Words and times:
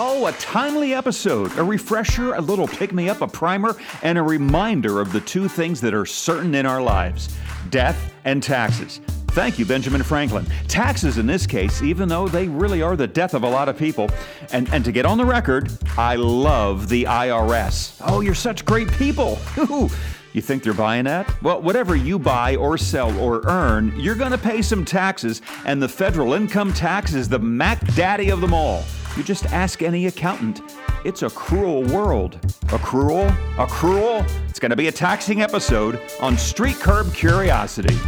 Oh, 0.00 0.26
a 0.26 0.32
timely 0.32 0.94
episode, 0.94 1.58
a 1.58 1.64
refresher, 1.64 2.34
a 2.34 2.40
little 2.40 2.68
pick 2.68 2.92
me 2.92 3.08
up, 3.08 3.20
a 3.20 3.26
primer, 3.26 3.74
and 4.02 4.16
a 4.16 4.22
reminder 4.22 5.00
of 5.00 5.10
the 5.10 5.20
two 5.20 5.48
things 5.48 5.80
that 5.80 5.92
are 5.92 6.06
certain 6.06 6.54
in 6.54 6.66
our 6.66 6.80
lives 6.80 7.36
death 7.70 8.14
and 8.24 8.40
taxes. 8.40 9.00
Thank 9.30 9.58
you, 9.58 9.66
Benjamin 9.66 10.04
Franklin. 10.04 10.46
Taxes 10.68 11.18
in 11.18 11.26
this 11.26 11.48
case, 11.48 11.82
even 11.82 12.08
though 12.08 12.28
they 12.28 12.46
really 12.46 12.80
are 12.80 12.94
the 12.94 13.08
death 13.08 13.34
of 13.34 13.42
a 13.42 13.48
lot 13.48 13.68
of 13.68 13.76
people. 13.76 14.08
And, 14.52 14.72
and 14.72 14.84
to 14.84 14.92
get 14.92 15.04
on 15.04 15.18
the 15.18 15.24
record, 15.24 15.68
I 15.96 16.14
love 16.14 16.88
the 16.88 17.02
IRS. 17.02 18.00
Oh, 18.06 18.20
you're 18.20 18.34
such 18.34 18.64
great 18.64 18.90
people. 18.92 19.38
You 20.34 20.42
think 20.42 20.62
they're 20.62 20.74
buying 20.74 21.06
that? 21.06 21.42
Well, 21.42 21.62
whatever 21.62 21.96
you 21.96 22.18
buy 22.18 22.54
or 22.56 22.76
sell 22.76 23.18
or 23.18 23.40
earn, 23.46 23.98
you're 23.98 24.14
going 24.14 24.30
to 24.30 24.38
pay 24.38 24.60
some 24.60 24.84
taxes, 24.84 25.40
and 25.64 25.82
the 25.82 25.88
federal 25.88 26.34
income 26.34 26.72
tax 26.72 27.14
is 27.14 27.30
the 27.30 27.38
Mac 27.38 27.84
Daddy 27.94 28.28
of 28.28 28.42
them 28.42 28.52
all. 28.52 28.84
You 29.16 29.24
just 29.24 29.46
ask 29.46 29.82
any 29.82 30.06
accountant. 30.06 30.60
It's 31.04 31.22
a 31.22 31.30
cruel 31.30 31.82
world. 31.84 32.38
A 32.72 32.78
cruel? 32.78 33.26
A 33.58 33.66
cruel? 33.68 34.24
It's 34.48 34.58
going 34.60 34.70
to 34.70 34.76
be 34.76 34.88
a 34.88 34.92
taxing 34.92 35.42
episode 35.42 36.00
on 36.20 36.36
Street 36.36 36.76
Curb 36.76 37.12
Curiosity. 37.14 37.96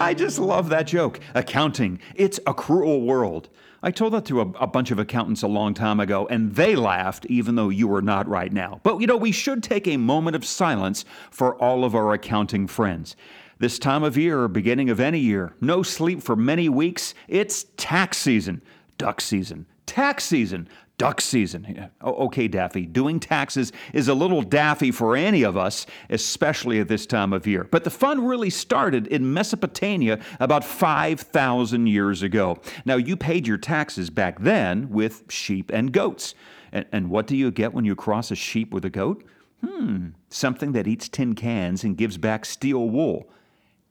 I 0.00 0.14
just 0.16 0.38
love 0.38 0.68
that 0.70 0.86
joke. 0.86 1.20
Accounting, 1.34 2.00
it's 2.14 2.40
a 2.46 2.54
cruel 2.54 3.02
world. 3.02 3.48
I 3.82 3.90
told 3.90 4.14
that 4.14 4.24
to 4.26 4.40
a, 4.40 4.48
a, 4.60 4.66
bunch 4.66 4.90
of 4.90 4.98
accountants 4.98 5.42
a 5.42 5.46
long 5.46 5.74
time 5.74 6.00
ago, 6.00 6.26
and 6.28 6.54
they 6.54 6.74
laughed, 6.74 7.26
even 7.26 7.54
though 7.54 7.68
you 7.68 7.86
were 7.86 8.00
not 8.00 8.26
right 8.26 8.50
now. 8.50 8.80
But 8.82 9.00
you 9.00 9.06
know, 9.06 9.18
we 9.18 9.30
should 9.30 9.62
take 9.62 9.86
a 9.86 9.98
moment 9.98 10.36
of 10.36 10.44
silence 10.44 11.04
for 11.30 11.54
all 11.56 11.84
of 11.84 11.94
our 11.94 12.14
accounting 12.14 12.66
friends. 12.66 13.14
This 13.58 13.78
time 13.78 14.02
of 14.02 14.16
year, 14.16 14.40
or 14.40 14.48
beginning 14.48 14.90
of 14.90 15.00
any 15.00 15.20
year, 15.20 15.54
no 15.60 15.82
sleep 15.82 16.22
for 16.22 16.36
many 16.36 16.68
weeks, 16.68 17.14
it's 17.28 17.66
tax 17.76 18.18
season, 18.18 18.62
duck 18.98 19.20
season, 19.20 19.66
tax 19.86 20.24
season, 20.24 20.68
duck 20.98 21.20
season. 21.20 21.90
Okay, 22.02 22.48
Daffy, 22.48 22.86
doing 22.86 23.18
taxes 23.20 23.72
is 23.92 24.08
a 24.08 24.14
little 24.14 24.42
daffy 24.42 24.90
for 24.90 25.16
any 25.16 25.42
of 25.42 25.56
us, 25.56 25.86
especially 26.10 26.80
at 26.80 26.88
this 26.88 27.06
time 27.06 27.32
of 27.32 27.46
year. 27.46 27.64
But 27.64 27.84
the 27.84 27.90
fun 27.90 28.26
really 28.26 28.50
started 28.50 29.06
in 29.08 29.32
Mesopotamia 29.32 30.20
about 30.40 30.64
5,000 30.64 31.86
years 31.86 32.22
ago. 32.22 32.58
Now, 32.84 32.96
you 32.96 33.16
paid 33.16 33.46
your 33.46 33.58
taxes 33.58 34.10
back 34.10 34.40
then 34.40 34.90
with 34.90 35.24
sheep 35.28 35.70
and 35.72 35.92
goats. 35.92 36.34
And, 36.72 36.86
and 36.92 37.10
what 37.10 37.26
do 37.26 37.36
you 37.36 37.50
get 37.50 37.72
when 37.72 37.84
you 37.84 37.94
cross 37.94 38.30
a 38.30 38.36
sheep 38.36 38.72
with 38.72 38.84
a 38.84 38.90
goat? 38.90 39.24
Hmm, 39.64 40.08
something 40.28 40.72
that 40.72 40.86
eats 40.86 41.08
tin 41.08 41.34
cans 41.34 41.84
and 41.84 41.96
gives 41.96 42.18
back 42.18 42.44
steel 42.44 42.88
wool. 42.88 43.28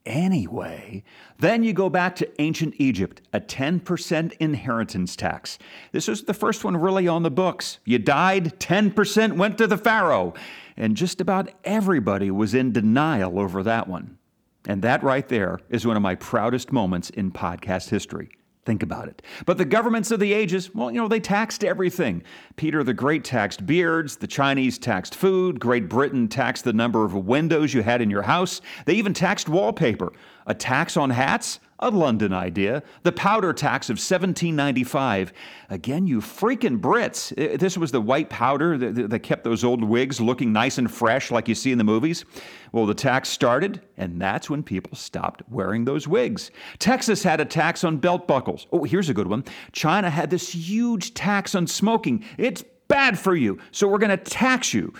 Anyway, 0.06 1.02
then 1.38 1.62
you 1.62 1.72
go 1.72 1.88
back 1.88 2.14
to 2.16 2.40
ancient 2.40 2.74
Egypt, 2.76 3.22
a 3.32 3.40
10% 3.40 4.32
inheritance 4.38 5.16
tax. 5.16 5.58
This 5.92 6.08
was 6.08 6.24
the 6.24 6.34
first 6.34 6.62
one 6.62 6.76
really 6.76 7.08
on 7.08 7.22
the 7.22 7.30
books. 7.30 7.78
You 7.86 7.98
died, 7.98 8.60
10% 8.60 9.36
went 9.36 9.56
to 9.58 9.66
the 9.66 9.78
Pharaoh. 9.78 10.34
And 10.76 10.94
just 10.96 11.22
about 11.22 11.50
everybody 11.64 12.30
was 12.30 12.52
in 12.52 12.72
denial 12.72 13.38
over 13.38 13.62
that 13.62 13.88
one. 13.88 14.18
And 14.66 14.82
that 14.82 15.02
right 15.02 15.26
there 15.28 15.60
is 15.70 15.86
one 15.86 15.96
of 15.96 16.02
my 16.02 16.16
proudest 16.16 16.70
moments 16.70 17.08
in 17.10 17.32
podcast 17.32 17.88
history. 17.88 18.30
Think 18.64 18.82
about 18.82 19.08
it. 19.08 19.20
But 19.44 19.58
the 19.58 19.64
governments 19.66 20.10
of 20.10 20.20
the 20.20 20.32
ages, 20.32 20.74
well, 20.74 20.90
you 20.90 21.00
know, 21.00 21.08
they 21.08 21.20
taxed 21.20 21.64
everything. 21.64 22.22
Peter 22.56 22.82
the 22.82 22.94
Great 22.94 23.22
taxed 23.22 23.66
beards, 23.66 24.16
the 24.16 24.26
Chinese 24.26 24.78
taxed 24.78 25.14
food, 25.14 25.60
Great 25.60 25.88
Britain 25.88 26.28
taxed 26.28 26.64
the 26.64 26.72
number 26.72 27.04
of 27.04 27.14
windows 27.14 27.74
you 27.74 27.82
had 27.82 28.00
in 28.00 28.08
your 28.08 28.22
house, 28.22 28.62
they 28.86 28.94
even 28.94 29.12
taxed 29.12 29.48
wallpaper. 29.50 30.12
A 30.46 30.54
tax 30.54 30.96
on 30.96 31.10
hats? 31.10 31.60
A 31.80 31.90
London 31.90 32.32
idea. 32.32 32.82
The 33.02 33.12
powder 33.12 33.52
tax 33.52 33.90
of 33.90 33.94
1795. 33.94 35.32
Again, 35.70 36.06
you 36.06 36.20
freaking 36.20 36.80
Brits. 36.80 37.58
This 37.58 37.76
was 37.76 37.90
the 37.90 38.00
white 38.00 38.30
powder 38.30 38.78
that 38.78 39.22
kept 39.24 39.44
those 39.44 39.64
old 39.64 39.82
wigs 39.82 40.20
looking 40.20 40.52
nice 40.52 40.78
and 40.78 40.90
fresh 40.90 41.30
like 41.30 41.48
you 41.48 41.54
see 41.54 41.72
in 41.72 41.78
the 41.78 41.84
movies. 41.84 42.24
Well, 42.72 42.86
the 42.86 42.94
tax 42.94 43.28
started, 43.28 43.80
and 43.96 44.20
that's 44.20 44.48
when 44.48 44.62
people 44.62 44.96
stopped 44.96 45.42
wearing 45.50 45.84
those 45.84 46.06
wigs. 46.06 46.52
Texas 46.78 47.22
had 47.22 47.40
a 47.40 47.44
tax 47.44 47.82
on 47.82 47.96
belt 47.96 48.28
buckles. 48.28 48.66
Oh, 48.72 48.84
here's 48.84 49.08
a 49.08 49.14
good 49.14 49.26
one. 49.26 49.44
China 49.72 50.10
had 50.10 50.30
this 50.30 50.54
huge 50.54 51.12
tax 51.14 51.54
on 51.54 51.66
smoking. 51.66 52.24
It's 52.38 52.64
bad 52.86 53.18
for 53.18 53.34
you, 53.34 53.58
so 53.72 53.88
we're 53.88 53.98
going 53.98 54.16
to 54.16 54.16
tax 54.16 54.72
you 54.72 54.92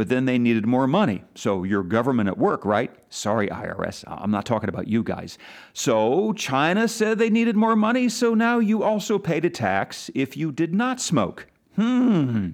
but 0.00 0.08
then 0.08 0.24
they 0.24 0.38
needed 0.38 0.64
more 0.64 0.86
money. 0.86 1.24
So 1.34 1.62
your 1.62 1.82
government 1.82 2.30
at 2.30 2.38
work, 2.38 2.64
right? 2.64 2.90
Sorry, 3.10 3.48
IRS, 3.48 4.02
I'm 4.06 4.30
not 4.30 4.46
talking 4.46 4.70
about 4.70 4.88
you 4.88 5.02
guys. 5.02 5.36
So 5.74 6.32
China 6.32 6.88
said 6.88 7.18
they 7.18 7.28
needed 7.28 7.54
more 7.54 7.76
money, 7.76 8.08
so 8.08 8.32
now 8.32 8.60
you 8.60 8.82
also 8.82 9.18
paid 9.18 9.44
a 9.44 9.50
tax 9.50 10.10
if 10.14 10.38
you 10.38 10.52
did 10.52 10.72
not 10.72 11.02
smoke. 11.02 11.48
Hmm. 11.76 12.52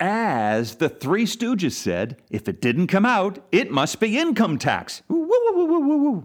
As 0.00 0.74
the 0.74 0.88
Three 0.88 1.24
Stooges 1.24 1.74
said, 1.74 2.20
if 2.32 2.48
it 2.48 2.60
didn't 2.60 2.88
come 2.88 3.06
out, 3.06 3.38
it 3.52 3.70
must 3.70 4.00
be 4.00 4.18
income 4.18 4.58
tax. 4.58 5.02
Woo, 5.06 5.20
woo, 5.20 5.64
woo, 5.64 5.98
woo. 5.98 6.24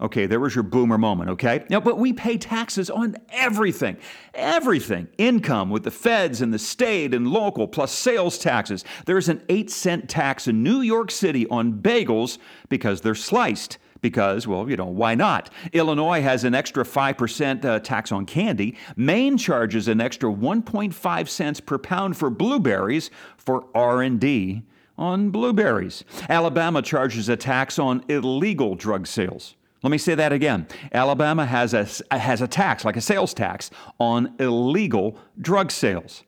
Okay, 0.00 0.26
there 0.26 0.40
was 0.40 0.54
your 0.56 0.64
boomer 0.64 0.98
moment, 0.98 1.30
okay? 1.30 1.64
Now, 1.70 1.80
but 1.80 1.98
we 1.98 2.12
pay 2.12 2.36
taxes 2.36 2.90
on 2.90 3.16
everything, 3.30 3.96
everything. 4.34 5.06
Income 5.18 5.70
with 5.70 5.84
the 5.84 5.90
feds 5.90 6.42
and 6.42 6.52
the 6.52 6.58
state 6.58 7.14
and 7.14 7.28
local, 7.28 7.68
plus 7.68 7.92
sales 7.92 8.36
taxes. 8.36 8.84
There's 9.06 9.28
an 9.28 9.42
eight 9.48 9.70
cent 9.70 10.08
tax 10.08 10.48
in 10.48 10.64
New 10.64 10.80
York 10.80 11.12
City 11.12 11.46
on 11.46 11.74
bagels 11.74 12.38
because 12.68 13.00
they're 13.00 13.14
sliced. 13.14 13.78
Because, 14.00 14.46
well, 14.46 14.68
you 14.68 14.76
know, 14.76 14.84
why 14.84 15.14
not? 15.14 15.48
Illinois 15.72 16.20
has 16.20 16.44
an 16.44 16.54
extra 16.54 16.84
5% 16.84 17.64
uh, 17.64 17.80
tax 17.80 18.12
on 18.12 18.26
candy. 18.26 18.76
Maine 18.96 19.38
charges 19.38 19.88
an 19.88 19.98
extra 19.98 20.30
1.5 20.30 21.28
cents 21.28 21.58
per 21.60 21.78
pound 21.78 22.14
for 22.14 22.28
blueberries 22.28 23.10
for 23.38 23.64
R&D 23.74 24.62
on 24.98 25.30
blueberries. 25.30 26.04
Alabama 26.28 26.82
charges 26.82 27.30
a 27.30 27.36
tax 27.36 27.78
on 27.78 28.04
illegal 28.08 28.74
drug 28.74 29.06
sales. 29.06 29.54
Let 29.84 29.90
me 29.90 29.98
say 29.98 30.14
that 30.14 30.32
again. 30.32 30.66
Alabama 30.92 31.44
has 31.44 31.74
a, 31.74 31.86
has 32.16 32.40
a 32.40 32.48
tax, 32.48 32.86
like 32.86 32.96
a 32.96 33.02
sales 33.02 33.34
tax, 33.34 33.70
on 34.00 34.34
illegal 34.40 35.18
drug 35.38 35.70
sales. 35.70 36.22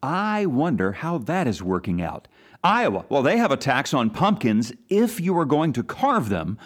I 0.00 0.46
wonder 0.46 0.92
how 0.92 1.18
that 1.18 1.48
is 1.48 1.60
working 1.60 2.00
out. 2.00 2.28
Iowa, 2.62 3.06
well, 3.08 3.24
they 3.24 3.36
have 3.36 3.50
a 3.50 3.56
tax 3.56 3.92
on 3.92 4.10
pumpkins 4.10 4.72
if 4.88 5.20
you 5.20 5.36
are 5.38 5.44
going 5.44 5.72
to 5.72 5.82
carve 5.82 6.28
them. 6.28 6.56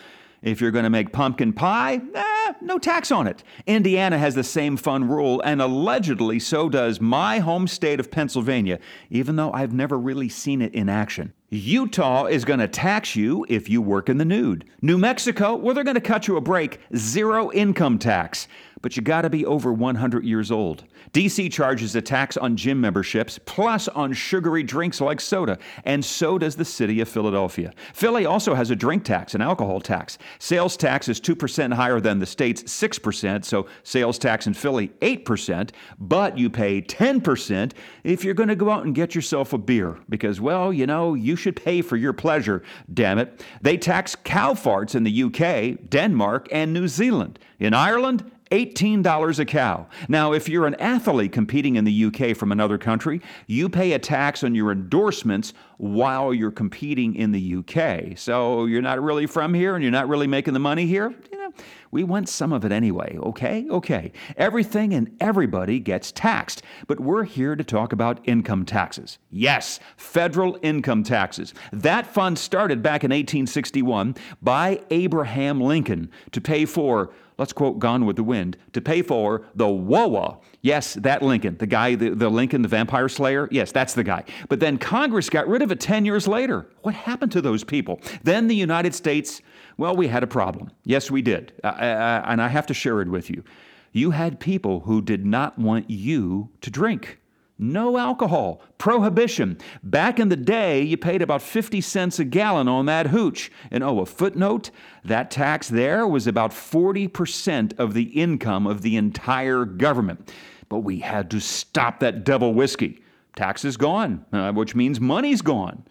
If 0.43 0.61
you're 0.61 0.71
going 0.71 0.85
to 0.85 0.91
make 0.91 1.15
pumpkin 1.15 1.55
pie, 1.55 2.03
eh, 2.15 2.53
no 2.61 2.79
tax 2.79 3.11
on 3.11 3.27
it. 3.27 3.43
Indiana 3.67 4.19
has 4.19 4.35
the 4.35 4.45
same 4.45 4.77
fun 4.77 5.09
rule, 5.09 5.41
and 5.47 5.63
allegedly 5.63 6.39
so 6.39 6.69
does 6.69 7.01
my 7.01 7.39
home 7.39 7.67
state 7.67 8.01
of 8.01 8.11
Pennsylvania, 8.11 8.79
even 9.09 9.37
though 9.37 9.51
I've 9.53 9.73
never 9.73 9.99
really 9.99 10.29
seen 10.29 10.61
it 10.61 10.75
in 10.75 10.91
action. 10.91 11.33
Utah 11.51 12.27
is 12.27 12.45
going 12.45 12.59
to 12.59 12.69
tax 12.69 13.15
you 13.15 13.47
if 13.49 13.69
you 13.69 13.81
work 13.81 14.09
in 14.09 14.19
the 14.19 14.25
nude. 14.25 14.65
New 14.83 14.99
Mexico, 14.99 15.55
well, 15.55 15.75
they're 15.75 15.85
going 15.85 15.95
to 15.95 16.01
cut 16.01 16.27
you 16.27 16.37
a 16.37 16.41
break, 16.41 16.81
zero 16.97 17.53
income 17.53 17.99
tax 17.99 18.49
but 18.85 18.99
you 18.99 19.03
got 19.03 19.23
to 19.23 19.31
be 19.31 19.47
over 19.47 19.73
100 19.73 20.27
years 20.27 20.51
old. 20.51 20.85
DC 21.15 21.51
charges 21.51 21.97
a 21.97 22.03
tax 22.03 22.37
on 22.37 22.55
gym 22.55 22.79
memberships 22.79 23.39
plus 23.47 23.89
on 23.89 24.13
sugary 24.13 24.63
drinks 24.63 25.01
like 25.01 25.23
soda, 25.23 25.59
and 25.87 26.05
so 26.05 26.37
does 26.37 26.55
the 26.55 26.67
city 26.67 27.01
of 27.01 27.09
Philadelphia. 27.09 27.73
Philly 27.95 28.27
also 28.27 28.55
has 28.55 28.71
a 28.71 28.77
drink 28.77 29.03
tax, 29.03 29.35
an 29.35 29.41
alcohol 29.41 29.81
tax. 29.81 30.19
Sales 30.39 30.77
tax 30.77 31.09
is 31.09 31.19
2% 31.19 31.73
higher 31.73 31.99
than 31.99 32.19
the 32.19 32.27
state's 32.27 32.63
6%, 32.65 33.43
so 33.47 33.67
sales 33.85 34.19
tax 34.19 34.47
in 34.47 34.53
Philly 34.53 34.89
8%, 35.01 35.71
but 35.99 36.37
you 36.37 36.51
pay 36.51 36.83
10% 36.83 37.73
if 38.03 38.23
you're 38.23 38.35
going 38.35 38.51
to 38.51 38.55
go 38.55 38.69
out 38.69 38.85
and 38.85 38.95
get 38.95 39.15
yourself 39.15 39.55
a 39.55 39.59
beer 39.59 39.99
because 40.11 40.43
well, 40.43 40.75
you 40.75 40.87
know, 40.87 41.15
you 41.15 41.34
should 41.37 41.57
pay 41.57 41.83
for 41.83 41.97
your 41.97 42.13
pleasure, 42.13 42.63
damn 42.93 43.19
it. 43.19 43.45
They 43.63 43.77
tax 43.77 44.17
cow 44.17 44.55
farts 44.55 44.95
in 44.95 45.05
the 45.05 45.23
UK, 45.25 45.89
Denmark, 45.89 46.49
and 46.51 46.73
New 46.73 46.89
Zealand. 46.89 47.39
In 47.59 47.75
Ireland, 47.75 48.31
$18 48.51 49.39
a 49.39 49.45
cow. 49.45 49.87
Now, 50.09 50.33
if 50.33 50.49
you're 50.49 50.67
an 50.67 50.77
athlete 50.77 51.33
competing 51.33 51.77
in 51.77 51.85
the 51.85 52.05
UK 52.05 52.37
from 52.37 52.53
another 52.53 52.79
country, 52.79 53.21
you 53.47 53.69
pay 53.69 53.93
a 53.93 53.99
tax 53.99 54.45
on 54.45 54.55
your 54.55 54.71
endorsements 54.71 55.55
while 55.79 56.33
you're 56.33 56.53
competing 56.53 57.17
in 57.17 57.33
the 57.33 57.57
UK. 57.57 58.17
So 58.17 58.67
you're 58.67 58.83
not 58.83 59.03
really 59.03 59.27
from 59.27 59.55
here 59.55 59.75
and 59.75 59.83
you're 59.83 59.91
not 59.91 60.09
really 60.09 60.27
making 60.27 60.55
the 60.55 60.61
money 60.61 60.87
here. 60.87 61.13
You 61.33 61.39
know, 61.39 61.53
we 61.95 62.03
want 62.03 62.29
some 62.29 62.53
of 62.53 62.65
it 62.65 62.73
anyway, 62.73 63.17
okay? 63.19 63.67
Okay. 63.71 64.11
Everything 64.37 64.93
and 64.93 65.17
everybody 65.21 65.79
gets 65.79 66.11
taxed, 66.11 66.61
but 66.89 66.99
we're 66.99 67.23
here 67.23 67.55
to 67.55 67.63
talk 67.63 67.93
about 67.93 68.19
income 68.25 68.65
taxes. 68.65 69.19
Yes, 69.31 69.79
federal 69.97 70.59
income 70.61 71.05
taxes. 71.05 71.55
That 71.73 72.05
fund 72.05 72.37
started 72.37 72.83
back 72.83 73.05
in 73.05 73.11
1861 73.11 74.17
by 74.43 74.81
Abraham 74.91 75.61
Lincoln 75.61 76.11
to 76.33 76.41
pay 76.41 76.65
for 76.65 77.13
let's 77.39 77.53
quote 77.53 77.79
Gone 77.79 78.07
with 78.07 78.17
the 78.17 78.23
Wind, 78.23 78.57
to 78.73 78.81
pay 78.81 79.03
for 79.03 79.45
the 79.55 79.65
WOA. 79.65 80.39
Yes, 80.63 80.95
that 80.95 81.23
Lincoln, 81.23 81.57
the 81.59 81.67
guy, 81.67 81.95
the, 81.95 82.11
the 82.11 82.29
Lincoln, 82.29 82.63
the 82.63 82.69
vampire 82.69 83.09
slayer. 83.09 83.49
Yes, 83.51 83.73
that's 83.73 83.95
the 83.95 84.05
guy. 84.05 84.25
But 84.49 84.61
then 84.61 84.79
Congress 84.79 85.29
got 85.29 85.49
rid 85.49 85.63
of 85.63 85.71
it 85.73 85.81
10 85.81 86.05
years 86.05 86.29
later. 86.29 86.67
What 86.83 86.95
happened 86.95 87.33
to 87.33 87.41
those 87.41 87.65
people? 87.65 88.01
Then 88.23 88.47
the 88.47 88.55
United 88.55 88.95
States, 88.95 89.43
well, 89.77 89.97
we 89.97 90.09
had 90.09 90.23
a 90.23 90.29
problem. 90.29 90.71
Yes, 90.85 91.11
we 91.11 91.23
did. 91.23 91.53
And 91.63 92.43
I 92.43 92.49
have 92.49 92.67
to 92.67 92.75
share 92.75 93.01
it 93.01 93.09
with 93.09 93.31
you. 93.31 93.45
you 93.93 94.11
had 94.11 94.41
people 94.41 94.81
who 94.81 95.01
did 95.01 95.25
not 95.25 95.59
want 95.59 95.89
you 95.89 96.51
to 96.61 96.71
drink. 96.71 97.21
No 97.59 97.97
alcohol. 97.99 98.63
Prohibition. 98.79 99.59
Back 99.83 100.19
in 100.19 100.29
the 100.29 100.37
day, 100.37 100.83
you 100.83 100.97
paid 100.97 101.23
about 101.23 101.41
50 101.41 101.81
cents 101.81 102.19
a 102.19 102.25
gallon 102.25 102.67
on 102.67 102.87
that 102.87 103.09
hooch. 103.09 103.51
And 103.71 103.85
oh, 103.85 104.01
a 104.01 104.07
footnote 104.07 104.71
that 105.05 105.31
tax 105.31 105.69
there 105.69 106.07
was 106.07 106.27
about 106.27 106.51
40% 106.51 107.79
of 107.79 107.95
the 107.95 108.03
income 108.03 108.67
of 108.67 108.83
the 108.83 108.97
entire 108.97 109.65
government. 109.65 110.33
But 110.69 110.81
we 110.81 110.99
had 110.99 111.31
to 111.31 111.41
stop 111.41 112.01
that 112.01 112.25
devil 112.25 112.53
whiskey. 112.53 113.01
Tax 113.37 113.65
is 113.65 113.77
gone, 113.77 114.25
uh, 114.33 114.53
which 114.53 114.75
means 114.75 115.01
money's 115.01 115.43
gone. 115.43 115.85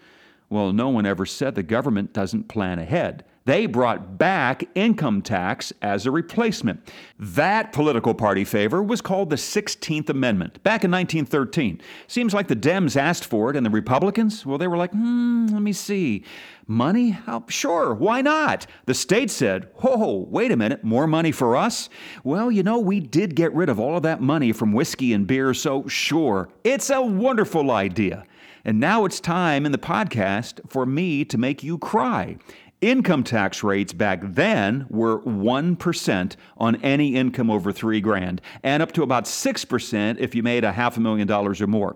Well, 0.50 0.74
no 0.74 0.90
one 0.90 1.06
ever 1.06 1.26
said 1.26 1.56
the 1.56 1.64
government 1.64 2.14
doesn't 2.14 2.50
plan 2.50 2.80
ahead. 2.80 3.24
They 3.46 3.66
brought 3.66 4.18
back 4.18 4.64
income 4.74 5.22
tax 5.22 5.74
as 5.82 6.06
a 6.06 6.12
replacement. 6.12 6.80
That 7.20 7.74
political 7.74 8.14
party 8.14 8.46
favor 8.46 8.82
was 8.82 9.02
called 9.02 9.30
the 9.30 9.36
16th 9.36 10.10
Amendment 10.10 10.64
back 10.64 10.86
in 10.86 10.92
1913. 10.92 11.82
Seems 12.08 12.34
like 12.34 12.48
the 12.48 12.56
Dems 12.56 12.96
asked 12.96 13.26
for 13.26 13.50
it 13.50 13.58
and 13.58 13.66
the 13.66 13.70
Republicans, 13.70 14.46
well, 14.46 14.58
they 14.58 14.68
were 14.68 14.78
like, 14.78 14.92
hmm, 14.92 15.48
let 15.48 15.62
me 15.62 15.74
see. 15.74 16.24
Money? 16.66 17.20
Oh, 17.28 17.44
sure, 17.50 17.94
why 17.94 18.22
not? 18.22 18.66
The 18.86 18.94
state 18.94 19.30
said, 19.30 19.68
whoa, 19.76 20.26
wait 20.30 20.52
a 20.52 20.56
minute, 20.56 20.86
more 20.86 21.08
money 21.08 21.34
for 21.34 21.58
us? 21.58 21.90
Well, 22.24 22.50
you 22.50 22.64
know, 22.64 22.80
we 22.80 23.02
did 23.02 23.36
get 23.36 23.54
rid 23.54 23.68
of 23.68 23.80
all 23.80 23.98
of 23.98 24.04
that 24.04 24.22
money 24.22 24.54
from 24.54 24.72
whiskey 24.72 25.12
and 25.12 25.28
beer, 25.28 25.54
so 25.54 25.86
sure, 25.90 26.48
it's 26.64 26.90
a 26.90 27.02
wonderful 27.02 27.72
idea. 27.72 28.24
And 28.66 28.80
now 28.80 29.04
it's 29.04 29.20
time 29.20 29.66
in 29.66 29.74
the 29.74 29.78
podcast 29.78 30.62
for 30.70 30.86
me 30.86 31.26
to 31.26 31.38
make 31.38 31.64
you 31.64 31.78
cry. 31.78 32.38
Income 32.84 33.24
tax 33.24 33.64
rates 33.64 33.94
back 33.94 34.20
then 34.22 34.86
were 34.90 35.22
1% 35.22 36.36
on 36.58 36.76
any 36.84 37.16
income 37.16 37.50
over 37.50 37.72
three 37.72 38.02
grand, 38.02 38.42
and 38.62 38.84
up 38.84 38.92
to 38.92 39.04
about 39.04 39.24
6% 39.24 40.18
if 40.20 40.36
you 40.36 40.44
made 40.44 40.66
a 40.66 40.74
half 40.74 40.98
a 40.98 41.00
million 41.00 41.26
dollars 41.26 41.62
or 41.62 41.68
more. 41.68 41.96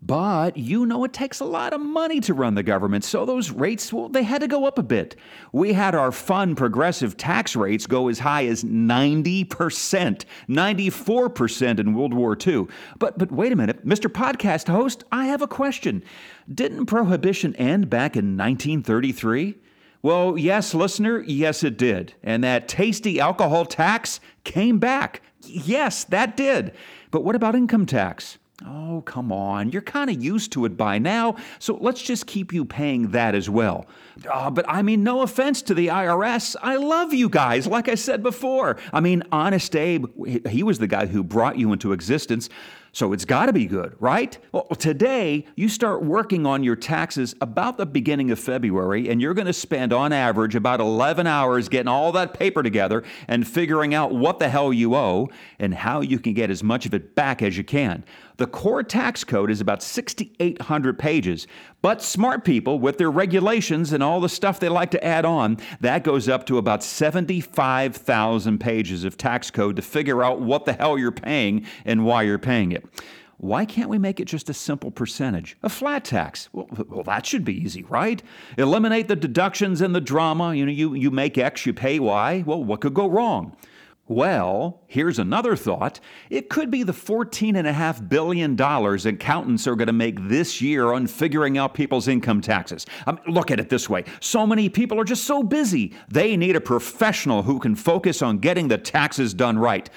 But 0.00 0.56
you 0.56 0.86
know 0.86 1.04
it 1.04 1.12
takes 1.12 1.40
a 1.40 1.44
lot 1.44 1.74
of 1.74 1.82
money 1.82 2.18
to 2.20 2.32
run 2.32 2.54
the 2.54 2.62
government, 2.62 3.04
so 3.04 3.26
those 3.26 3.50
rates, 3.50 3.92
well, 3.92 4.08
they 4.08 4.22
had 4.22 4.40
to 4.40 4.48
go 4.48 4.64
up 4.64 4.78
a 4.78 4.82
bit. 4.82 5.16
We 5.52 5.74
had 5.74 5.94
our 5.94 6.10
fun 6.10 6.54
progressive 6.54 7.18
tax 7.18 7.54
rates 7.54 7.86
go 7.86 8.08
as 8.08 8.20
high 8.20 8.46
as 8.46 8.64
90%, 8.64 10.24
94% 10.48 11.78
in 11.78 11.92
World 11.92 12.14
War 12.14 12.38
II. 12.46 12.68
But, 12.98 13.18
but 13.18 13.30
wait 13.30 13.52
a 13.52 13.56
minute, 13.56 13.86
Mr. 13.86 14.10
Podcast 14.10 14.68
host, 14.68 15.04
I 15.12 15.26
have 15.26 15.42
a 15.42 15.46
question. 15.46 16.02
Didn't 16.50 16.86
prohibition 16.86 17.54
end 17.56 17.90
back 17.90 18.16
in 18.16 18.38
1933? 18.38 19.58
Well, 20.02 20.36
yes, 20.36 20.74
listener, 20.74 21.20
yes, 21.20 21.62
it 21.62 21.78
did. 21.78 22.14
And 22.24 22.42
that 22.42 22.66
tasty 22.66 23.20
alcohol 23.20 23.64
tax 23.64 24.18
came 24.42 24.78
back. 24.78 25.22
Yes, 25.42 26.02
that 26.04 26.36
did. 26.36 26.72
But 27.12 27.22
what 27.22 27.36
about 27.36 27.54
income 27.54 27.86
tax? 27.86 28.38
Oh, 28.66 29.02
come 29.06 29.32
on. 29.32 29.70
You're 29.70 29.82
kind 29.82 30.10
of 30.10 30.22
used 30.22 30.52
to 30.52 30.64
it 30.64 30.76
by 30.76 30.98
now, 30.98 31.36
so 31.58 31.78
let's 31.80 32.00
just 32.00 32.26
keep 32.26 32.52
you 32.52 32.64
paying 32.64 33.10
that 33.10 33.34
as 33.34 33.50
well. 33.50 33.86
Uh, 34.30 34.50
but 34.50 34.64
I 34.68 34.82
mean, 34.82 35.02
no 35.02 35.22
offense 35.22 35.62
to 35.62 35.74
the 35.74 35.88
IRS. 35.88 36.54
I 36.62 36.76
love 36.76 37.12
you 37.12 37.28
guys, 37.28 37.66
like 37.66 37.88
I 37.88 37.94
said 37.94 38.22
before. 38.22 38.78
I 38.92 39.00
mean, 39.00 39.22
Honest 39.32 39.74
Abe, 39.74 40.06
he 40.46 40.62
was 40.62 40.78
the 40.78 40.86
guy 40.86 41.06
who 41.06 41.24
brought 41.24 41.58
you 41.58 41.72
into 41.72 41.92
existence. 41.92 42.48
So 42.94 43.14
it's 43.14 43.24
got 43.24 43.46
to 43.46 43.54
be 43.54 43.64
good, 43.64 43.96
right? 44.00 44.36
Well, 44.52 44.66
today, 44.66 45.46
you 45.56 45.70
start 45.70 46.04
working 46.04 46.44
on 46.44 46.62
your 46.62 46.76
taxes 46.76 47.34
about 47.40 47.78
the 47.78 47.86
beginning 47.86 48.30
of 48.30 48.38
February, 48.38 49.08
and 49.08 49.18
you're 49.18 49.32
going 49.32 49.46
to 49.46 49.54
spend 49.54 49.94
on 49.94 50.12
average 50.12 50.54
about 50.54 50.78
11 50.78 51.26
hours 51.26 51.70
getting 51.70 51.88
all 51.88 52.12
that 52.12 52.34
paper 52.34 52.62
together 52.62 53.02
and 53.28 53.48
figuring 53.48 53.94
out 53.94 54.14
what 54.14 54.38
the 54.38 54.50
hell 54.50 54.74
you 54.74 54.94
owe 54.94 55.30
and 55.58 55.72
how 55.72 56.02
you 56.02 56.18
can 56.18 56.34
get 56.34 56.50
as 56.50 56.62
much 56.62 56.84
of 56.84 56.92
it 56.92 57.14
back 57.14 57.40
as 57.40 57.56
you 57.56 57.64
can. 57.64 58.04
The 58.36 58.46
core 58.46 58.82
tax 58.82 59.24
code 59.24 59.50
is 59.50 59.60
about 59.60 59.82
6,800 59.82 60.98
pages, 60.98 61.46
but 61.80 62.02
smart 62.02 62.44
people, 62.44 62.78
with 62.78 62.98
their 62.98 63.10
regulations 63.10 63.92
and 63.92 64.02
all 64.02 64.20
the 64.20 64.28
stuff 64.28 64.58
they 64.58 64.68
like 64.68 64.90
to 64.90 65.04
add 65.04 65.24
on, 65.24 65.58
that 65.80 66.02
goes 66.02 66.28
up 66.28 66.44
to 66.46 66.58
about 66.58 66.82
75,000 66.82 68.58
pages 68.58 69.04
of 69.04 69.16
tax 69.16 69.50
code 69.50 69.76
to 69.76 69.82
figure 69.82 70.22
out 70.22 70.40
what 70.40 70.64
the 70.64 70.72
hell 70.72 70.98
you're 70.98 71.12
paying 71.12 71.66
and 71.84 72.04
why 72.04 72.22
you're 72.22 72.38
paying 72.38 72.72
it. 72.72 72.81
Why 73.38 73.64
can't 73.64 73.88
we 73.88 73.98
make 73.98 74.20
it 74.20 74.26
just 74.26 74.48
a 74.48 74.54
simple 74.54 74.92
percentage? 74.92 75.56
A 75.64 75.68
flat 75.68 76.04
tax? 76.04 76.48
Well, 76.52 76.68
well, 76.88 77.02
that 77.02 77.26
should 77.26 77.44
be 77.44 77.60
easy, 77.60 77.82
right? 77.82 78.22
Eliminate 78.56 79.08
the 79.08 79.16
deductions 79.16 79.80
and 79.80 79.94
the 79.94 80.00
drama. 80.00 80.54
You 80.54 80.66
know, 80.66 80.70
you, 80.70 80.94
you 80.94 81.10
make 81.10 81.36
X, 81.36 81.66
you 81.66 81.74
pay 81.74 81.98
Y. 81.98 82.44
Well, 82.46 82.62
what 82.62 82.80
could 82.80 82.94
go 82.94 83.08
wrong? 83.08 83.56
Well, 84.08 84.82
here's 84.88 85.18
another 85.18 85.56
thought. 85.56 85.98
It 86.28 86.50
could 86.50 86.70
be 86.70 86.82
the 86.82 86.92
$14.5 86.92 88.08
billion 88.08 88.60
accountants 88.60 89.66
are 89.66 89.76
going 89.76 89.86
to 89.86 89.92
make 89.92 90.28
this 90.28 90.60
year 90.60 90.92
on 90.92 91.06
figuring 91.06 91.56
out 91.56 91.72
people's 91.72 92.08
income 92.08 92.40
taxes. 92.40 92.84
Um, 93.06 93.18
look 93.26 93.50
at 93.50 93.58
it 93.58 93.70
this 93.70 93.88
way 93.88 94.04
so 94.20 94.46
many 94.46 94.68
people 94.68 95.00
are 95.00 95.04
just 95.04 95.24
so 95.24 95.42
busy, 95.42 95.94
they 96.08 96.36
need 96.36 96.56
a 96.56 96.60
professional 96.60 97.42
who 97.42 97.58
can 97.58 97.74
focus 97.74 98.22
on 98.22 98.38
getting 98.38 98.68
the 98.68 98.78
taxes 98.78 99.34
done 99.34 99.58
right. 99.58 99.88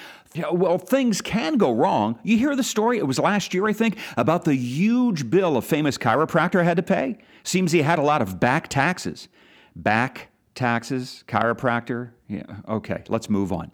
Well, 0.51 0.77
things 0.77 1.21
can 1.21 1.57
go 1.57 1.71
wrong. 1.71 2.19
You 2.23 2.37
hear 2.37 2.55
the 2.55 2.63
story, 2.63 2.97
it 2.97 3.07
was 3.07 3.19
last 3.19 3.53
year, 3.53 3.67
I 3.67 3.73
think, 3.73 3.97
about 4.17 4.45
the 4.45 4.55
huge 4.55 5.29
bill 5.29 5.57
a 5.57 5.61
famous 5.61 5.97
chiropractor 5.97 6.63
had 6.63 6.77
to 6.77 6.83
pay. 6.83 7.17
Seems 7.43 7.71
he 7.71 7.81
had 7.81 7.99
a 7.99 8.03
lot 8.03 8.21
of 8.21 8.39
back 8.39 8.67
taxes. 8.67 9.27
Back 9.75 10.29
taxes, 10.55 11.23
chiropractor. 11.27 12.11
Yeah, 12.27 12.43
okay, 12.67 13.03
let's 13.07 13.29
move 13.29 13.51
on 13.51 13.71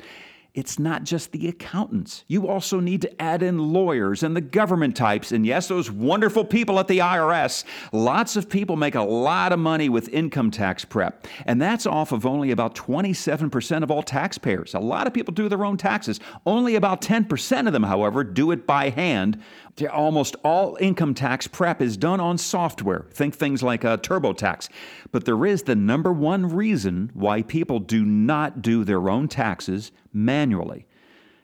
it's 0.53 0.77
not 0.77 1.06
just 1.06 1.31
the 1.31 1.48
accountants. 1.48 2.25
You 2.27 2.48
also 2.48 2.81
need 2.81 3.01
to 3.03 3.21
add 3.21 3.42
in 3.42 3.57
lawyers 3.57 4.21
and 4.21 4.36
the 4.36 4.42
government 4.42 4.98
types, 4.98 5.31
and 5.31 5.45
yes, 5.45 5.69
those 5.69 5.89
wonderful 5.89 6.44
people 6.44 6.77
at 6.77 6.89
the 6.89 7.00
IRS. 7.00 7.63
Lots 7.94 8.36
of 8.36 8.50
people 8.50 8.75
make 8.75 8.95
a 8.95 9.01
lot 9.01 9.53
of 9.53 9.59
money 9.59 9.88
with 9.88 10.09
income 10.09 10.51
tax 10.51 10.83
prep, 10.83 11.25
and 11.45 11.62
that's 11.62 11.86
off 11.86 12.12
of 12.12 12.25
only 12.25 12.51
about 12.51 12.75
27% 12.75 13.83
of 13.83 13.92
all 13.92 14.03
taxpayers. 14.03 14.74
A 14.74 14.80
lot 14.80 15.07
of 15.07 15.13
people 15.13 15.33
do 15.33 15.48
their 15.48 15.63
own 15.63 15.77
taxes. 15.77 16.19
Only 16.45 16.75
about 16.75 17.01
10% 17.01 17.68
of 17.68 17.71
them, 17.71 17.83
however, 17.83 18.25
do 18.25 18.51
it 18.51 18.68
by 18.68 18.89
hand. 18.89 19.42
Almost 19.89 20.36
all 20.44 20.77
income 20.81 21.13
tax 21.13 21.47
prep 21.47 21.81
is 21.81 21.95
done 21.95 22.19
on 22.19 22.38
software. 22.38 23.06
Think 23.13 23.36
things 23.36 23.63
like 23.63 23.86
a 23.86 23.97
TurboTax. 23.97 24.68
But 25.13 25.24
there 25.24 25.45
is 25.45 25.63
the 25.63 25.75
number 25.75 26.12
one 26.12 26.54
reason 26.54 27.09
why 27.13 27.42
people 27.42 27.80
do 27.80 28.04
not 28.04 28.62
do 28.62 28.83
their 28.83 29.09
own 29.09 29.30
taxes 29.30 29.94
manually. 30.13 30.86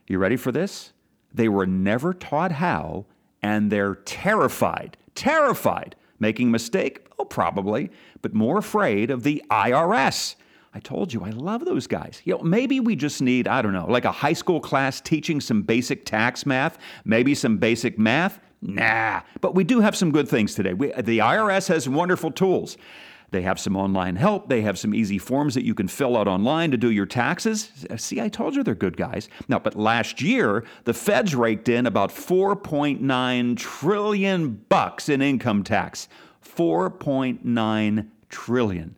You 0.07 0.19
ready 0.19 0.37
for 0.37 0.51
this? 0.51 0.93
They 1.33 1.49
were 1.49 1.65
never 1.65 2.13
taught 2.13 2.53
how, 2.53 3.05
and 3.41 3.71
they're 3.71 3.95
terrified, 3.95 4.97
terrified, 5.15 5.95
making 6.19 6.51
mistake? 6.51 7.05
Oh, 7.19 7.25
probably, 7.25 7.91
but 8.21 8.33
more 8.33 8.57
afraid 8.57 9.11
of 9.11 9.23
the 9.23 9.43
IRS. 9.49 10.35
I 10.73 10.79
told 10.79 11.11
you, 11.11 11.23
I 11.23 11.31
love 11.31 11.65
those 11.65 11.87
guys. 11.87 12.21
You 12.23 12.37
know, 12.37 12.43
maybe 12.43 12.79
we 12.79 12.95
just 12.95 13.21
need, 13.21 13.47
I 13.47 13.61
don't 13.61 13.73
know, 13.73 13.87
like 13.87 14.05
a 14.05 14.11
high 14.11 14.33
school 14.33 14.59
class 14.59 15.01
teaching 15.01 15.41
some 15.41 15.63
basic 15.63 16.05
tax 16.05 16.45
math, 16.45 16.77
maybe 17.03 17.33
some 17.33 17.57
basic 17.57 17.97
math. 17.97 18.39
Nah, 18.61 19.21
but 19.41 19.55
we 19.55 19.63
do 19.63 19.79
have 19.79 19.95
some 19.95 20.11
good 20.11 20.27
things 20.27 20.55
today. 20.55 20.73
We, 20.73 20.91
the 20.91 21.19
IRS 21.19 21.67
has 21.69 21.87
wonderful 21.89 22.31
tools. 22.31 22.77
They 23.31 23.41
have 23.41 23.59
some 23.59 23.75
online 23.75 24.15
help. 24.15 24.47
They 24.47 24.61
have 24.61 24.79
some 24.79 24.95
easy 24.95 25.17
forms 25.17 25.53
that 25.55 25.65
you 25.65 25.73
can 25.73 25.87
fill 25.87 26.15
out 26.15 26.27
online 26.27 26.71
to 26.71 26.77
do 26.77 26.91
your 26.91 27.05
taxes. 27.05 27.71
See, 27.97 28.21
I 28.21 28.29
told 28.29 28.55
you 28.55 28.63
they're 28.63 28.73
good 28.73 28.95
guys. 28.95 29.27
Now, 29.49 29.59
but 29.59 29.75
last 29.75 30.21
year, 30.21 30.63
the 30.85 30.93
feds 30.93 31.35
raked 31.35 31.67
in 31.67 31.85
about 31.85 32.09
4.9 32.09 33.57
trillion 33.57 34.65
bucks 34.69 35.09
in 35.09 35.21
income 35.21 35.63
tax. 35.63 36.07
4.9 36.43 38.07
trillion. 38.29 38.95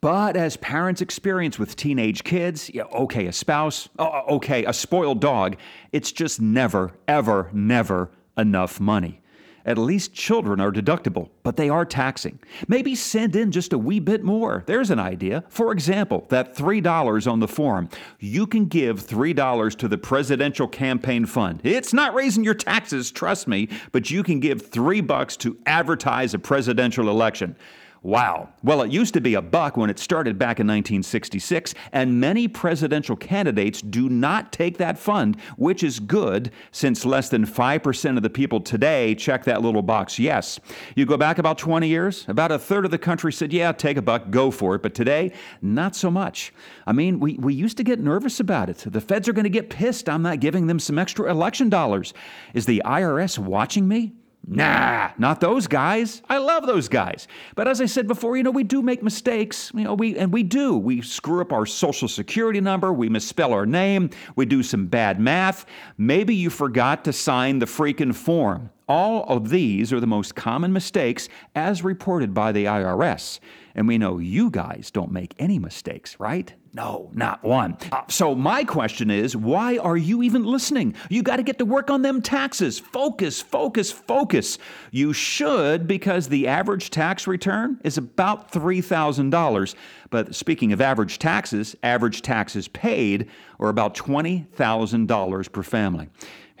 But 0.00 0.36
as 0.36 0.56
parents 0.58 1.00
experience 1.00 1.58
with 1.58 1.74
teenage 1.74 2.22
kids, 2.22 2.70
yeah, 2.72 2.84
okay, 2.84 3.26
a 3.26 3.32
spouse, 3.32 3.88
uh, 3.98 4.04
uh, 4.04 4.22
okay, 4.30 4.64
a 4.64 4.72
spoiled 4.72 5.20
dog, 5.20 5.56
it's 5.92 6.12
just 6.12 6.40
never, 6.40 6.92
ever, 7.08 7.50
never 7.52 8.10
enough 8.36 8.78
money. 8.78 9.20
At 9.68 9.76
least 9.76 10.14
children 10.14 10.60
are 10.60 10.72
deductible, 10.72 11.28
but 11.42 11.58
they 11.58 11.68
are 11.68 11.84
taxing. 11.84 12.38
Maybe 12.68 12.94
send 12.94 13.36
in 13.36 13.52
just 13.52 13.74
a 13.74 13.78
wee 13.78 14.00
bit 14.00 14.24
more. 14.24 14.64
There's 14.64 14.90
an 14.90 14.98
idea. 14.98 15.44
For 15.50 15.72
example, 15.72 16.24
that 16.30 16.56
$3 16.56 17.30
on 17.30 17.40
the 17.40 17.48
form. 17.48 17.90
You 18.18 18.46
can 18.46 18.64
give 18.64 19.06
$3 19.06 19.76
to 19.76 19.86
the 19.86 19.98
Presidential 19.98 20.68
Campaign 20.68 21.26
Fund. 21.26 21.60
It's 21.64 21.92
not 21.92 22.14
raising 22.14 22.44
your 22.44 22.54
taxes, 22.54 23.10
trust 23.10 23.46
me, 23.46 23.68
but 23.92 24.10
you 24.10 24.22
can 24.22 24.40
give 24.40 24.70
3 24.70 25.02
bucks 25.02 25.36
to 25.36 25.58
advertise 25.66 26.32
a 26.32 26.38
presidential 26.38 27.10
election. 27.10 27.54
Wow. 28.02 28.50
Well, 28.62 28.82
it 28.82 28.92
used 28.92 29.14
to 29.14 29.20
be 29.20 29.34
a 29.34 29.42
buck 29.42 29.76
when 29.76 29.90
it 29.90 29.98
started 29.98 30.38
back 30.38 30.60
in 30.60 30.66
1966, 30.66 31.74
and 31.92 32.20
many 32.20 32.46
presidential 32.46 33.16
candidates 33.16 33.82
do 33.82 34.08
not 34.08 34.52
take 34.52 34.78
that 34.78 34.98
fund, 34.98 35.36
which 35.56 35.82
is 35.82 35.98
good 35.98 36.52
since 36.70 37.04
less 37.04 37.28
than 37.28 37.44
5% 37.44 38.16
of 38.16 38.22
the 38.22 38.30
people 38.30 38.60
today 38.60 39.16
check 39.16 39.44
that 39.44 39.62
little 39.62 39.82
box 39.82 40.18
yes. 40.18 40.60
You 40.94 41.06
go 41.06 41.16
back 41.16 41.38
about 41.38 41.58
20 41.58 41.88
years, 41.88 42.24
about 42.28 42.52
a 42.52 42.58
third 42.58 42.84
of 42.84 42.92
the 42.92 42.98
country 42.98 43.32
said, 43.32 43.52
yeah, 43.52 43.72
take 43.72 43.96
a 43.96 44.02
buck, 44.02 44.30
go 44.30 44.52
for 44.52 44.76
it. 44.76 44.82
But 44.82 44.94
today, 44.94 45.32
not 45.60 45.96
so 45.96 46.10
much. 46.10 46.52
I 46.86 46.92
mean, 46.92 47.18
we, 47.18 47.34
we 47.34 47.52
used 47.52 47.76
to 47.78 47.84
get 47.84 47.98
nervous 47.98 48.38
about 48.38 48.70
it. 48.70 48.78
The 48.86 49.00
feds 49.00 49.28
are 49.28 49.32
going 49.32 49.44
to 49.44 49.50
get 49.50 49.70
pissed. 49.70 50.08
I'm 50.08 50.22
not 50.22 50.40
giving 50.40 50.68
them 50.68 50.78
some 50.78 50.98
extra 50.98 51.30
election 51.30 51.68
dollars. 51.68 52.14
Is 52.54 52.66
the 52.66 52.80
IRS 52.84 53.38
watching 53.38 53.88
me? 53.88 54.12
Nah, 54.50 55.10
not 55.18 55.40
those 55.40 55.66
guys. 55.66 56.22
I 56.26 56.38
love 56.38 56.66
those 56.66 56.88
guys. 56.88 57.28
But 57.54 57.68
as 57.68 57.82
I 57.82 57.86
said 57.86 58.06
before, 58.06 58.36
you 58.38 58.42
know, 58.42 58.50
we 58.50 58.64
do 58.64 58.80
make 58.80 59.02
mistakes. 59.02 59.70
You 59.74 59.84
know, 59.84 59.92
we 59.92 60.16
and 60.16 60.32
we 60.32 60.42
do. 60.42 60.76
We 60.76 61.02
screw 61.02 61.42
up 61.42 61.52
our 61.52 61.66
social 61.66 62.08
security 62.08 62.60
number, 62.60 62.90
we 62.90 63.10
misspell 63.10 63.52
our 63.52 63.66
name, 63.66 64.08
we 64.36 64.46
do 64.46 64.62
some 64.62 64.86
bad 64.86 65.20
math. 65.20 65.66
Maybe 65.98 66.34
you 66.34 66.48
forgot 66.48 67.04
to 67.04 67.12
sign 67.12 67.58
the 67.58 67.66
freaking 67.66 68.14
form. 68.14 68.70
All 68.88 69.24
of 69.24 69.50
these 69.50 69.92
are 69.92 70.00
the 70.00 70.06
most 70.06 70.34
common 70.34 70.72
mistakes 70.72 71.28
as 71.54 71.84
reported 71.84 72.32
by 72.32 72.52
the 72.52 72.64
IRS. 72.64 73.40
And 73.78 73.86
we 73.86 73.96
know 73.96 74.18
you 74.18 74.50
guys 74.50 74.90
don't 74.90 75.12
make 75.12 75.36
any 75.38 75.60
mistakes, 75.60 76.18
right? 76.18 76.52
No, 76.74 77.12
not 77.14 77.44
one. 77.44 77.78
Uh, 77.92 78.02
so, 78.08 78.34
my 78.34 78.64
question 78.64 79.08
is 79.08 79.36
why 79.36 79.78
are 79.78 79.96
you 79.96 80.24
even 80.24 80.42
listening? 80.42 80.96
You 81.08 81.22
got 81.22 81.36
to 81.36 81.44
get 81.44 81.58
to 81.58 81.64
work 81.64 81.88
on 81.88 82.02
them 82.02 82.20
taxes. 82.20 82.80
Focus, 82.80 83.40
focus, 83.40 83.92
focus. 83.92 84.58
You 84.90 85.12
should 85.12 85.86
because 85.86 86.28
the 86.28 86.48
average 86.48 86.90
tax 86.90 87.28
return 87.28 87.80
is 87.84 87.96
about 87.96 88.50
$3,000. 88.50 89.74
But 90.10 90.34
speaking 90.34 90.72
of 90.72 90.80
average 90.80 91.20
taxes, 91.20 91.76
average 91.84 92.22
taxes 92.22 92.66
paid 92.66 93.30
are 93.60 93.68
about 93.68 93.94
$20,000 93.94 95.52
per 95.52 95.62
family. 95.62 96.08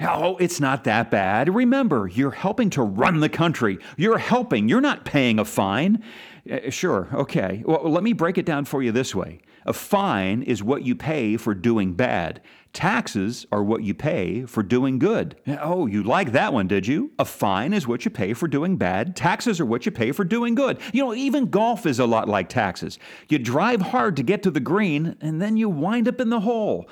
Oh, 0.00 0.36
it's 0.36 0.60
not 0.60 0.84
that 0.84 1.10
bad. 1.10 1.52
Remember, 1.52 2.06
you're 2.06 2.30
helping 2.30 2.70
to 2.70 2.82
run 2.82 3.18
the 3.18 3.28
country. 3.28 3.78
You're 3.96 4.18
helping, 4.18 4.68
you're 4.68 4.80
not 4.80 5.04
paying 5.04 5.40
a 5.40 5.44
fine. 5.44 6.04
Uh, 6.50 6.70
sure, 6.70 7.08
okay. 7.12 7.62
Well, 7.64 7.90
let 7.90 8.02
me 8.02 8.12
break 8.12 8.38
it 8.38 8.46
down 8.46 8.64
for 8.64 8.82
you 8.82 8.92
this 8.92 9.14
way 9.14 9.40
a 9.66 9.72
fine 9.72 10.42
is 10.42 10.62
what 10.62 10.82
you 10.82 10.94
pay 10.94 11.36
for 11.36 11.54
doing 11.54 11.92
bad. 11.92 12.40
Taxes 12.72 13.44
are 13.52 13.62
what 13.62 13.82
you 13.82 13.92
pay 13.92 14.46
for 14.46 14.62
doing 14.62 14.98
good. 14.98 15.36
Oh, 15.60 15.86
you 15.86 16.02
like 16.02 16.32
that 16.32 16.52
one, 16.52 16.68
did 16.68 16.86
you? 16.86 17.12
A 17.18 17.24
fine 17.24 17.72
is 17.72 17.86
what 17.86 18.04
you 18.04 18.10
pay 18.10 18.34
for 18.34 18.46
doing 18.46 18.76
bad. 18.76 19.16
Taxes 19.16 19.60
are 19.60 19.66
what 19.66 19.84
you 19.84 19.92
pay 19.92 20.12
for 20.12 20.24
doing 20.24 20.54
good. 20.54 20.78
You 20.92 21.04
know, 21.04 21.14
even 21.14 21.50
golf 21.50 21.86
is 21.86 21.98
a 21.98 22.06
lot 22.06 22.28
like 22.28 22.48
taxes. 22.48 22.98
You 23.28 23.38
drive 23.38 23.80
hard 23.82 24.16
to 24.16 24.22
get 24.22 24.42
to 24.44 24.50
the 24.50 24.60
green, 24.60 25.16
and 25.20 25.40
then 25.40 25.56
you 25.56 25.68
wind 25.68 26.08
up 26.08 26.20
in 26.20 26.30
the 26.30 26.40
hole. 26.40 26.88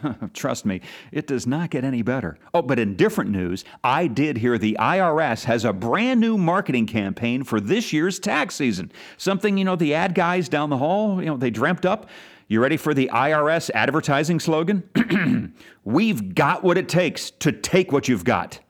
Trust 0.34 0.64
me, 0.66 0.80
it 1.10 1.26
does 1.26 1.46
not 1.46 1.70
get 1.70 1.84
any 1.84 2.02
better. 2.02 2.38
Oh, 2.54 2.62
but 2.62 2.78
in 2.78 2.96
different 2.96 3.30
news, 3.30 3.64
I 3.82 4.06
did 4.06 4.38
hear 4.38 4.58
the 4.58 4.76
IRS 4.78 5.44
has 5.44 5.64
a 5.64 5.72
brand 5.72 6.20
new 6.20 6.38
marketing 6.38 6.86
campaign 6.86 7.44
for 7.44 7.60
this 7.60 7.92
year's 7.92 8.18
tax 8.18 8.54
season. 8.54 8.92
Something, 9.16 9.58
you 9.58 9.64
know, 9.64 9.76
the 9.76 9.94
ad 9.94 10.14
guys 10.14 10.48
down 10.48 10.70
the 10.70 10.78
hall, 10.78 11.20
you 11.20 11.26
know, 11.26 11.36
they 11.36 11.50
dreamt 11.50 11.84
up. 11.86 12.08
You 12.48 12.60
ready 12.60 12.76
for 12.76 12.92
the 12.92 13.10
IRS 13.12 13.70
advertising 13.74 14.38
slogan? 14.38 15.54
We've 15.84 16.34
got 16.34 16.62
what 16.62 16.76
it 16.76 16.88
takes 16.88 17.30
to 17.30 17.52
take 17.52 17.92
what 17.92 18.08
you've 18.08 18.24
got. 18.24 18.60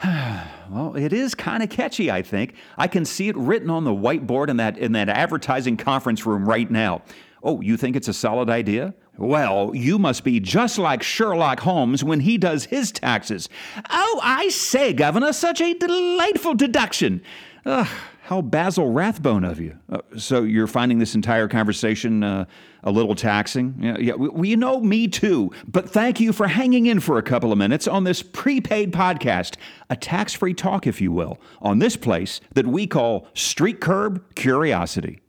well, 0.70 0.94
it 0.96 1.12
is 1.12 1.34
kind 1.34 1.62
of 1.62 1.70
catchy, 1.70 2.10
I 2.10 2.22
think. 2.22 2.54
I 2.76 2.86
can 2.86 3.04
see 3.04 3.28
it 3.28 3.36
written 3.36 3.70
on 3.70 3.82
the 3.82 3.90
whiteboard 3.90 4.48
in 4.48 4.58
that 4.58 4.78
in 4.78 4.92
that 4.92 5.08
advertising 5.08 5.76
conference 5.76 6.24
room 6.24 6.48
right 6.48 6.70
now. 6.70 7.02
Oh, 7.42 7.60
you 7.60 7.76
think 7.76 7.96
it's 7.96 8.08
a 8.08 8.12
solid 8.12 8.50
idea? 8.50 8.94
Well, 9.16 9.72
you 9.74 9.98
must 9.98 10.22
be 10.22 10.38
just 10.38 10.78
like 10.78 11.02
Sherlock 11.02 11.60
Holmes 11.60 12.04
when 12.04 12.20
he 12.20 12.38
does 12.38 12.64
his 12.64 12.92
taxes. 12.92 13.48
Oh, 13.90 14.20
I 14.22 14.48
say, 14.48 14.92
Governor, 14.92 15.32
such 15.32 15.60
a 15.60 15.74
delightful 15.74 16.54
deduction. 16.54 17.22
Ugh, 17.66 17.88
how 18.22 18.42
Basil 18.42 18.92
Rathbone 18.92 19.44
of 19.44 19.58
you. 19.58 19.76
Uh, 19.90 20.00
so 20.16 20.42
you're 20.42 20.66
finding 20.66 20.98
this 20.98 21.14
entire 21.14 21.48
conversation 21.48 22.22
uh, 22.22 22.44
a 22.84 22.90
little 22.90 23.14
taxing? 23.14 23.74
Yeah, 23.80 23.96
yeah, 23.98 24.14
well, 24.14 24.44
you 24.44 24.56
know, 24.56 24.80
me 24.80 25.08
too. 25.08 25.50
But 25.66 25.90
thank 25.90 26.20
you 26.20 26.32
for 26.32 26.46
hanging 26.46 26.86
in 26.86 27.00
for 27.00 27.18
a 27.18 27.22
couple 27.22 27.50
of 27.50 27.58
minutes 27.58 27.88
on 27.88 28.04
this 28.04 28.22
prepaid 28.22 28.92
podcast, 28.92 29.56
a 29.90 29.96
tax 29.96 30.34
free 30.34 30.54
talk, 30.54 30.86
if 30.86 31.00
you 31.00 31.10
will, 31.10 31.40
on 31.60 31.78
this 31.78 31.96
place 31.96 32.40
that 32.54 32.66
we 32.66 32.86
call 32.86 33.26
Street 33.34 33.80
Curb 33.80 34.34
Curiosity. 34.34 35.20